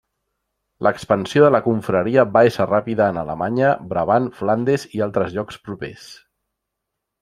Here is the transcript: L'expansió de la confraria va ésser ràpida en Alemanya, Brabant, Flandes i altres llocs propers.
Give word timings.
L'expansió 0.85 1.43
de 1.45 1.51
la 1.55 1.59
confraria 1.67 2.25
va 2.39 2.43
ésser 2.51 2.67
ràpida 2.71 3.11
en 3.15 3.21
Alemanya, 3.25 3.77
Brabant, 3.95 4.29
Flandes 4.43 4.89
i 4.99 5.09
altres 5.11 5.41
llocs 5.41 5.65
propers. 5.69 6.13